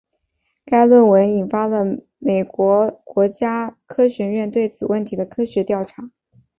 [0.65, 1.85] 该论文引发了
[2.17, 6.09] 美国国家科学院对此问题的科学调查。